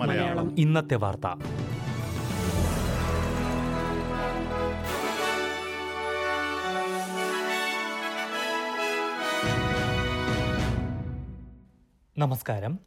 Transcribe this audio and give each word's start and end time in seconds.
മലയാളം. 0.00 0.58
ഇന്നത്തെ 0.58 0.94
വാർത്ത. 0.94 1.26
നമസ്കാരം. 12.18 12.78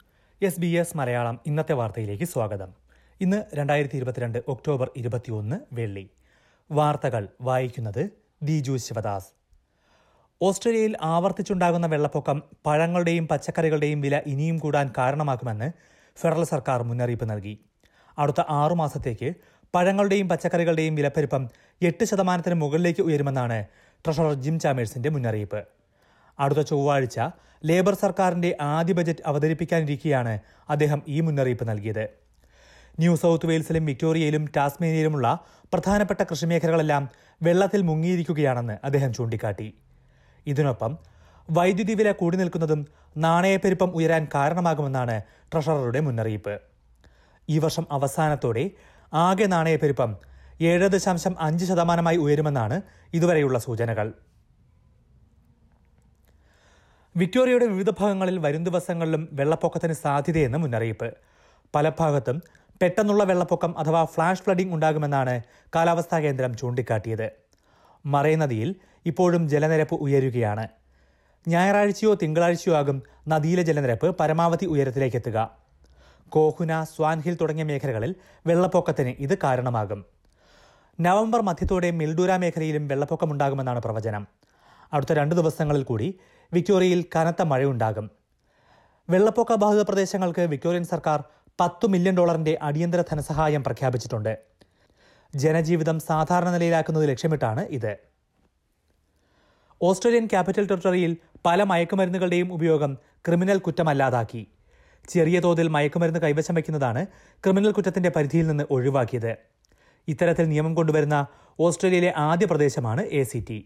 എസ് 0.41 0.59
ബി 0.59 0.67
എസ് 0.67 0.97
മലയാളം 0.97 1.39
ഇന്നത്തെ 1.45 1.73
വാർത്തയിലേക്ക് 1.73 2.23
സ്വാഗതം. 2.23 2.73
ഇന്ന് 3.21 3.43
രണ്ടായിരത്തി 3.53 3.95
ഇരുപത്തിരണ്ട് 3.95 4.43
ഒക്ടോബർ 4.47 4.91
ഇരുപത്തിയൊന്ന് 4.95 5.55
വെള്ളി. 5.73 6.09
വാർത്തകൾ 6.71 7.27
വായിക്കുന്നത് 7.41 8.09
ദിജു 8.43 8.77
ശിവദാസ്. 8.77 9.38
ഓസ്ട്രേലിയയിൽ 10.47 10.93
ആവർത്തിച്ചുണ്ടാകുന്ന 11.13 11.87
വെള്ളപ്പൊക്കം 11.93 12.37
പഴങ്ങളുടെയും 12.65 13.25
പച്ചക്കറികളുടെയും 13.27 14.01
വില 14.01 14.15
ഇനിയും 14.33 14.57
കൂടാൻ 14.57 14.85
കാരണമാക്കുമെന്ന് 14.97 15.67
ഫെഡറൽ 16.17 16.45
സർക്കാർ 16.51 16.79
മുന്നറിയിപ്പ് 16.89 17.25
നൽകി. 17.31 17.55
അടുത്ത 18.17 18.41
ആറു 18.59 18.75
മാസത്തേക്ക് 18.81 19.29
പഴങ്ങളുടെയും 19.75 20.27
പച്ചക്കറികളുടെയും 20.29 20.95
വിലപ്പെരുപ്പം 20.99 21.43
എട്ട് 21.89 22.05
ശതമാനത്തിന് 22.11 22.55
മുകളിലേക്ക് 22.61 23.01
ഉയരുമെന്നാണ് 23.07 23.57
ട്രഷറർ 24.05 24.33
ജിം 24.45 24.55
ചാമേഴ്സിന്റെ 24.59 25.09
മുന്നറിയിപ്പ്. 25.15 25.61
അടുത്ത 26.39 26.61
ചൊവ്വാഴ്ച 26.71 27.19
ലേബർ 27.65 27.95
സർക്കാരിന്റെ 28.03 28.51
ആദ്യ 28.61 28.93
ബജറ്റ് 28.93 29.23
അവതരിപ്പിക്കാനിരിക്കെയാണ് 29.25 30.33
അദ്ദേഹം 30.69 30.99
ഈ 31.07 31.19
മുന്നറിയിപ്പ് 31.21 31.65
നൽകിയത്. 31.69 32.05
ന്യൂ 32.99 33.13
സൗത്ത് 33.15 33.47
വെയിൽസിലും 33.49 33.85
വിക്ടോറിയയിലും 33.85 34.45
ടാസ്മേനിയയിലുമുള്ള 34.55 35.27
പ്രധാനപ്പെട്ട 35.73 36.21
കൃഷിമേഖലകളെല്ലാം 36.31 37.03
വെള്ളത്തിൽ 37.41 37.81
മുങ്ങിയിരിക്കുകയാണെന്ന് 37.81 38.77
അദ്ദേഹം 38.83 39.13
ചൂണ്ടിക്കാട്ടി. 39.13 39.69
ഇതിനൊപ്പം 40.47 40.97
വൈദ്യുതി 41.51 41.93
വില 41.93 42.11
കൂടി 42.11 42.37
നിൽക്കുന്നതും 42.37 42.87
നാണയപ്പെരുപ്പം 43.17 43.91
ഉയരാൻ 43.95 44.27
കാരണമാകുമെന്നാണ് 44.35 45.21
ട്രഷററുടെ 45.53 45.99
മുന്നറിയിപ്പ്. 45.99 46.59
ഈ 47.49 47.59
വർഷം 47.59 47.87
അവസാനത്തോടെ 47.91 48.71
ആകെ 49.13 49.45
നാണയപ്പെരുപ്പം 49.45 50.15
ഏഴ് 50.61 50.87
ദശാംശം 50.87 51.35
അഞ്ച് 51.39 51.65
ശതമാനമായി 51.65 52.17
ഉയരുമെന്നാണ് 52.17 52.81
ഇതുവരെയുള്ള 53.13 53.59
സൂചനകൾ. 53.59 54.13
വിക്ടോറിയയുടെ 57.15 57.65
വിവിധ 57.65 57.89
ഭാഗങ്ങളിൽ 57.89 58.39
വരും 58.39 58.63
ദിവസങ്ങളിലും 58.63 59.29
വെള്ളപ്പൊക്കത്തിന് 59.31 59.93
സാധ്യതയെന്ന് 59.93 60.57
മുന്നറിയിപ്പ്. 60.57 61.13
പല 61.75 61.91
ഭാഗത്തും 61.99 62.41
പെട്ടെന്നുള്ള 62.81 63.23
വെള്ളപ്പൊക്കം 63.23 63.79
അഥവാ 63.79 64.05
ഫ്ലാഷ് 64.05 64.43
ഫ്ലഡിംഗ് 64.43 64.73
ഉണ്ടാകുമെന്നാണ് 64.73 65.41
കാലാവസ്ഥാ 65.75 66.19
കേന്ദ്രം 66.19 66.57
ചൂണ്ടിക്കാട്ടിയത്. 66.57 67.31
മറൈ 68.05 68.35
നദിയിൽ 68.35 68.75
ഇപ്പോഴും 69.05 69.49
ജലനിരപ്പ് 69.49 69.95
ഉയരുകയാണ്. 69.95 70.67
ഞായറാഴ്ചയോ 71.47 72.13
തിങ്കളാഴ്ചയോ 72.13 72.75
ആകും 72.75 73.03
നദിയിലെ 73.27 73.63
ജലനിരപ്പ് 73.63 74.17
പരമാവധി 74.17 74.65
ഉയരത്തിലേക്ക് 74.65 75.17
എത്തുക 75.17 75.57
കോഹുന 76.29 76.83
സ്വാൻഹിൽ 76.83 77.37
തുടങ്ങിയ 77.41 77.63
മേഖലകളിൽ 77.63 78.15
വെള്ളപ്പൊക്കത്തിന് 78.47 79.09
ഇത് 79.19 79.37
കാരണമാകും. 79.37 80.05
നവംബർ 81.01 81.41
മധ്യത്തോടെ 81.41 81.91
മിൽഡൂര 81.91 82.35
മേഖലയിലും 82.35 82.87
വെള്ളപ്പൊക്കമുണ്ടാകുമെന്നാണ് 82.87 83.79
പ്രവചനം. 83.79 84.27
അടുത്ത 84.93 85.13
രണ്ട് 85.13 85.35
ദിവസങ്ങളിൽ 85.35 85.83
കൂടി 85.83 86.19
വിക്ടോറിയയിൽ 86.53 87.05
കനത്ത 87.15 87.41
മഴയുണ്ടാകും. 87.41 88.11
വെള്ളപ്പൊക്ക 89.09 89.55
ബാധിത 89.55 89.81
പ്രദേശങ്ങൾക്ക് 89.81 90.41
വിക്ടോറിയൻ 90.41 90.83
സർക്കാർ 90.83 91.23
പത്തു 91.59 91.87
മില്യൺ 91.87 92.17
ഡോളറിന്റെ 92.17 92.59
അടിയന്തര 92.61 93.01
ധനസഹായം 93.01 93.63
പ്രഖ്യാപിച്ചിട്ടുണ്ട്. 93.63 94.39
ജനജീവിതം 95.35 95.99
സാധാരണ 95.99 96.49
നിലയിലാക്കുന്നത് 96.49 97.09
ലക്ഷ്യമിട്ടാണ് 97.09 97.61
ഇത്. 97.61 97.97
ഓസ്ട്രേലിയൻ 99.81 100.25
ക്യാപിറ്റൽ 100.25 100.67
ടെറിട്ടറിയിൽ 100.67 101.17
പല 101.45 101.63
മയക്കുമരുന്നുകളുടെയും 101.63 102.53
ഉപയോഗം 102.53 102.97
ക്രിമിനൽ 103.27 103.57
കുറ്റമല്ലാതാക്കി. 103.57 104.47
ചെറിയ 105.09 105.39
തോതിൽ 105.39 105.67
മയക്കുമരുന്ന് 105.67 106.19
കൈവശം 106.19 106.55
വയ്ക്കുന്നതാണ് 106.55 107.05
ക്രിമിനൽ 107.43 107.71
കുറ്റത്തിന്റെ 107.71 108.09
പരിധിയിൽ 108.09 108.47
നിന്ന് 108.47 108.63
ഒഴിവാക്കിയത്. 108.71 109.35
ഇത്തരത്തിൽ 110.07 110.49
നിയമം 110.49 110.73
കൊണ്ടുവരുന്ന 110.75 111.25
ഓസ്ട്രേലിയയിലെ 111.59 112.13
ആദ്യ 112.17 112.45
പ്രദേശമാണ് 112.45 113.01
A 113.01 113.23
C 113.23 113.45
T 113.49 113.59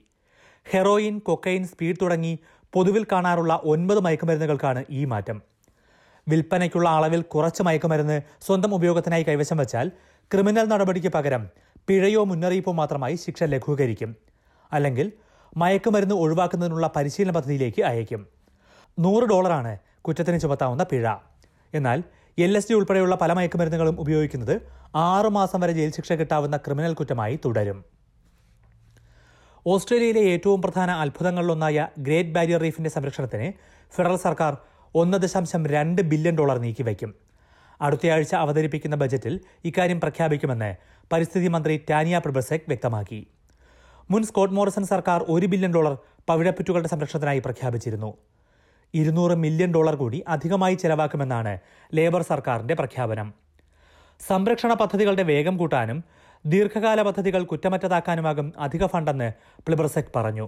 heroin 0.72 1.20
cocaine 1.20 1.68
speed 1.68 1.96
തുടങ്ങി 2.02 2.40
പൊതുവിൽ 2.74 3.04
കാണാറുള്ള 3.12 3.62
ഒൻപത് 3.64 4.00
മയക്കുമരുന്നുകൾക്കാണ് 4.00 4.84
ഈ 4.90 5.06
മാറ്റം. 5.06 5.42
വിൽപ്പനയ്ക്കുള്ള 6.28 6.90
അളവിൽ 6.90 7.22
കുറച്ച് 7.22 7.64
മയക്കുമരുന്ന് 7.64 8.22
സ്വന്തം 8.42 8.76
ഉപയോഗത്തിനായി 8.76 9.24
കൈവശം 9.24 9.58
വച്ചാൽ 9.58 9.92
ക്രിമിനൽ 10.32 10.66
നടപടിക്ക് 10.66 11.08
പകരം 11.08 11.44
പിഴയോ 11.88 12.24
മുന്നറിയിപ്പോ 12.24 12.72
മാത്രമായി 12.72 13.16
ശിക്ഷ 13.16 13.44
ലഘൂകരിക്കും. 13.44 14.16
അല്ലെങ്കിൽ 14.72 15.12
മയക്കുമരുന്ന് 15.58 16.16
ഒഴിവാക്കുന്നതിനുള്ള 16.16 16.92
പരിശീലന 16.96 17.32
പദ്ധതിയിലേക്ക് 17.32 17.82
അയക്കും. 17.82 18.22
നൂറ് 19.00 19.24
ഡോളറാണ് 19.24 19.78
കുറ്റത്തിന് 20.02 20.40
ചുമത്താവുന്ന 20.40 20.84
പിഴ. 20.84 21.06
എന്നാൽ 21.74 22.04
എൽ 22.38 22.58
എസ് 22.58 22.70
ഡി 22.70 22.74
ഉൾപ്പെടെയുള്ള 22.74 23.16
പല 23.16 23.34
മയക്കുമരുന്നുകളും 23.34 24.00
ഉപയോഗിക്കുന്നത് 24.00 24.62
ആറുമാസം 24.96 25.60
വരെ 25.62 25.72
ജയിൽ 25.72 25.92
ശിക്ഷ 25.92 26.14
കിട്ടാവുന്ന 26.14 26.58
ക്രിമിനൽ 26.58 26.94
കുറ്റമായി 26.94 27.40
തുടരും. 27.46 27.80
ഓസ്ട്രേലിയയിലെ 29.68 30.20
ഏറ്റവും 30.20 30.62
പ്രധാന 30.62 30.92
അത്ഭുതങ്ങളിലൊന്നായ 30.92 31.88
ഗ്രേറ്റ് 31.98 32.30
ബാരിയർ 32.30 32.62
റീഫിന്റെ 32.62 32.90
സംരക്ഷണത്തിന് 32.90 33.54
ഫെഡറൽ 33.96 34.16
സർക്കാർ 34.16 34.58
ഒന്ന് 34.96 35.18
ദശാംശം 35.18 35.66
രണ്ട് 35.66 36.02
ബില്യൺ 36.02 36.36
ഡോളർ 36.36 36.58
നീക്കിവയ്ക്കും 36.58 37.14
അടുത്തയാഴ്ച 37.82 38.36
അവതരിപ്പിക്കുന്ന 38.36 38.96
ബജറ്റിൽ 38.96 39.40
ഇക്കാര്യം 39.66 40.00
പ്രഖ്യാപിക്കുമെന്ന് 40.00 40.76
പരിസ്ഥിതി 41.12 41.48
മന്ത്രി 41.48 41.86
ടാനിയ 41.90 42.18
പ്രബസെക് 42.18 42.68
വ്യക്തമാക്കി. 42.68 43.22
മുൻ 44.14 44.24
സ്കോട്ട് 44.30 44.54
മോറിസൺ 44.56 44.84
സർക്കാർ 44.90 45.20
ഒരു 45.34 45.46
ബില്യൺ 45.52 45.72
ഡോളർ 45.76 45.94
പവിഴപ്പുറ്റുകളുടെ 46.30 46.90
സംരക്ഷണത്തിനായി 46.92 47.42
പ്രഖ്യാപിച്ചിരുന്നു. 47.46 48.10
ഇരുന്നൂറ് 48.94 49.36
മില്യൺ 49.44 49.72
ഡോളർ 49.76 49.96
കൂടി 50.02 50.20
അധികമായി 50.34 50.76
ചെലവാക്കുമെന്നാണ് 50.82 51.54
ലേബർ 51.98 52.22
സർക്കാരിന്റെ 52.22 52.76
പ്രഖ്യാപനം. 52.82 53.28
സംരക്ഷണ 54.20 54.74
പദ്ധതികളുടെ 54.82 55.24
വേഗം 55.32 55.58
കൂട്ടാനും 55.58 56.00
ദീർഘകാല 56.46 57.02
പദ്ധതികൾ 57.02 57.42
കുറ്റമറ്റതാക്കാനുമാകും 57.52 58.54
അധിക 58.68 58.86
ഫണ്ടെന്ന് 58.86 59.30
പ്ലിബർസെക് 59.66 60.14
പറഞ്ഞു. 60.16 60.48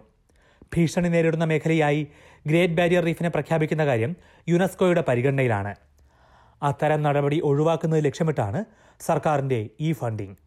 ഭീഷണി 0.76 1.10
നേരിടുന്ന 1.16 1.46
മേഖലയായി 1.46 2.02
ഗ്രേറ്റ് 2.48 2.78
ബാരിയർ 2.80 3.04
റീഫിനെ 3.10 3.30
പ്രഖ്യാപിക്കുന്ന 3.30 3.86
കാര്യം 3.86 4.14
യുനെസ്കോയുടെ 4.50 5.04
പരിഗണനയിലാണ്. 5.10 5.76
അത്തരം 6.64 7.02
നടപടി 7.08 7.40
ഒഴിവാക്കുന്നത് 7.50 8.04
ലക്ഷ്യമിട്ടാണ് 8.06 8.62
സർക്കാരിന്റെ 9.00 9.62
ഈ 9.80 9.92
ഫണ്ടിംഗ് 10.02 10.45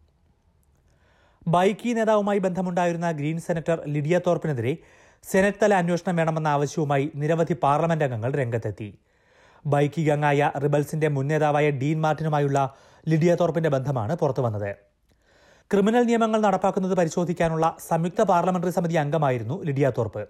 ബൈക്കി 1.47 1.89
നേതാവുമായി 1.93 2.39
ബന്ധമുണ്ടായിരുന്ന 2.39 3.11
ഗ്രീൻ 3.11 3.39
സെനറ്റർ 3.39 3.77
ലിഡിയ 3.87 4.19
തോർപ്പിനെതിരെ 4.27 4.77
സെനറ്റ് 5.23 5.61
തല 5.61 5.73
അന്വേഷണം 5.73 6.15
വേണമെന്ന 6.15 6.47
ആവശ്യവുമായി 6.47 7.11
നിരവധി 7.15 7.53
പാർലമെന്റ് 7.53 8.05
അംഗങ്ങൾ 8.05 8.31
രംഗത്തെത്തി. 8.31 8.99
ബൈക്കി 9.67 10.09
ഗംഗായ 10.09 10.51
റിബൽസിന്റെ 10.63 11.07
മുൻ 11.07 11.27
നേതാവായ 11.27 11.69
ഡീൻ 11.69 12.01
മാർട്ടിനുമായുള്ള 12.01 12.75
ലിഡിയ 13.07 13.35
തോർപ്പിന്റെ 13.35 13.69
ബന്ധമാണ് 13.69 14.15
പുറത്തുവന്നത്. 14.15 14.75
ക്രിമിനൽ 15.71 16.03
നിയമങ്ങൾ 16.03 16.41
നടപ്പാക്കുന്നത് 16.41 16.95
പരിശോധിക്കാനുള്ള 16.97 17.77
സംയുക്ത 17.89 18.21
പാർലമെന്ററി 18.21 18.69
സമിതി 18.69 18.93
അംഗമായിരുന്നു 18.93 19.63
ലിഡിയ 19.63 19.91
തോർപ്പ്. 19.97 20.27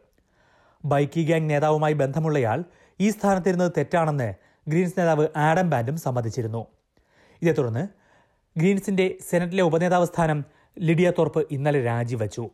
ബൈക്കി 0.86 1.30
ഗാങ് 1.30 1.50
നേതാവുമായി 1.50 1.94
ബന്ധമുള്ളയാൾ 1.94 2.64
ഈ 3.00 3.10
സ്ഥാനത്തിരുന്നത് 3.10 3.72
തെറ്റാണെന്ന് 3.78 4.34
ഗ്രീൻസ് 4.70 5.00
നേതാവ് 5.00 5.28
ആഡം 5.38 5.70
ബാൻഡും 5.70 5.98
സമ്മതിച്ചിരുന്നു. 5.98 6.68
ഇതേ 7.42 7.52
തുടർന്ന് 7.52 7.88
ഗ്രീൻസിന്റെ 8.58 9.18
സെനറ്റിലെ 9.30 9.64
ഉപനേതാവ് 9.64 10.06
സ്ഥാനം 10.06 10.40
ലിഡിയ 10.80 11.12
തോർപ്പ് 11.20 11.48
ഇന്നലെ 11.52 11.84
രാജിവച്ചു. 11.84 12.50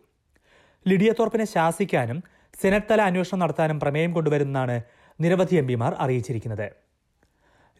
ലിഡിയ 0.87 1.11
തോർപ്പിനെ 1.11 1.45
ശാസിക്കാനും 1.45 2.23
സെനറ്റ് 2.61 2.85
തല 2.91 3.01
അന്വേഷണം 3.01 3.39
നടത്താനും 3.39 3.79
പ്രമേയം 3.79 4.13
കൊണ്ടുവരുന്നതാണ് 4.13 4.81
നിരവധി 5.21 5.55
എം 5.55 5.67
പിമാർ 5.67 5.95
അറിയിച്ചിരിക്കുന്നത്. 5.99 6.71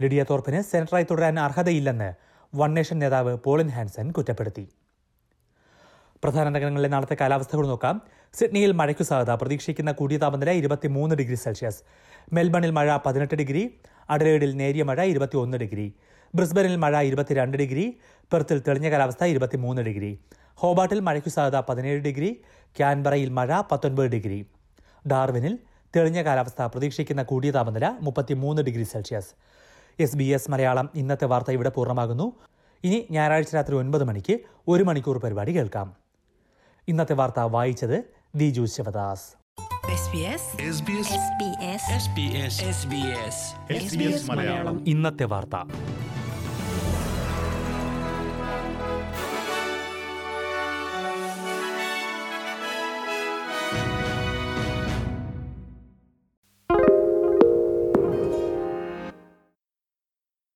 ലിഡിയ 0.02 0.24
തോർപ്പിന് 0.30 0.62
സെനറ്ററായി 0.62 1.06
തുടരാൻ 1.12 1.40
അർഹതയില്ലെന്ന് 1.40 2.14
വൺ 2.56 2.74
നേഷൻ 2.74 3.00
നേതാവ് 3.00 3.38
പോളിൻ 3.38 3.70
ഹാൻസൺ 3.70 4.12
കുറ്റപ്പെടുത്തി. 4.12 4.70
പ്രധാന 6.24 6.50
നഗരങ്ങളിലെ 6.50 6.90
നാളത്തെ 6.90 7.18
കാലാവസ്ഥകൾ 7.22 7.68
നോക്കാം. 7.68 8.02
സിഡ്നിയിൽ 8.34 8.72
മഴയ്ക്കു 8.72 9.04
സാധ്യത. 9.04 9.36
പ്രതീക്ഷിക്കുന്ന 9.36 9.92
കൂടിയ 9.92 10.18
താപനില 10.18 10.52
ഇരുപത്തിമൂന്ന് 10.52 11.16
ഡിഗ്രി 11.16 11.36
സെൽഷ്യസ്. 11.36 11.82
മെൽബണിൽ 12.34 12.72
മഴ 12.72 12.98
പതിനെട്ട് 13.06 13.36
ഡിഗ്രി. 13.36 13.80
അഡലേഡിൽ 14.10 14.58
നേരിയ 14.58 14.84
മഴ 14.84 15.04
ഇരുപത്തിയൊന്ന് 15.04 15.58
ഡിഗ്രി. 15.58 15.94
ബ്രിസ്ബനിൽ 16.36 16.76
മഴ 16.76 17.02
ഇരുപത്തിരണ്ട് 17.02 17.58
ഡിഗ്രി. 17.58 18.00
പെർത്തിൽ 18.32 18.60
തെളിഞ്ഞ 18.60 18.90
കാലാവസ്ഥ 18.90 19.24
ഇരുപത്തിമൂന്ന് 19.24 19.82
ഡിഗ്രി. 19.82 20.20
ഹോബാട്ടിൽ 20.56 21.00
മഴയ്ക്കു 21.00 21.30
സാധ്യത 21.30 21.62
പതിനേഴ് 21.62 22.02
ഡിഗ്രി. 22.02 22.42
ക്യാൻബറയിൽ 22.78 23.30
മഴ 23.30 23.62
പത്തൊൻപത് 23.72 24.06
ഡിഗ്രി. 24.06 24.46
ഡാർവിനിൽ 25.08 25.60
തെളിഞ്ഞ 25.96 26.24
കാലാവസ്ഥ 26.24 26.62
പ്രതീക്ഷിക്കുന്ന 26.62 27.24
കൂടിയ 27.24 27.52
താപനില 27.52 27.98
മുപ്പത്തിമൂന്ന് 28.02 28.62
degree 28.62 28.84
Celsius. 28.84 29.28
S 30.00 30.16
B 30.16 30.24
S 30.24 30.52
Malayalam 30.52 30.90
ഇന്നത്തെ 30.96 31.26
വാർത്ത 31.26 31.52
ഇവിടെ 31.52 31.70
പൂർണമാകുന്നു. 31.70 32.34
ഇനി 32.84 33.08
ഞായറാഴ്ച 33.12 33.56
രാത്രി 33.56 33.76
ഒൻപത് 33.76 34.04
മണിക്ക് 34.04 34.40
ഒരു 34.68 34.84
മണിക്കൂർ 34.84 35.18
പരിപാടി 35.18 35.58
കേൾക്കാം. 35.58 35.96
ഇന്നത്തെ 36.88 37.14
വാർത്ത 37.14 37.40
വായിച്ചത് 37.40 38.04
ദിജു 38.36 38.66
ശിവദാസ്. 38.66 39.46
SBS 43.72 44.84
ഇന്നത്തെ 44.88 45.24
വാർത്ത. 45.24 45.56